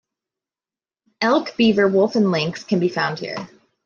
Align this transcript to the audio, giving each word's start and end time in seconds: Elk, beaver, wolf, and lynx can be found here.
Elk, 1.21 1.55
beaver, 1.57 1.87
wolf, 1.87 2.15
and 2.15 2.31
lynx 2.31 2.63
can 2.63 2.79
be 2.79 2.89
found 2.89 3.19
here. 3.19 3.47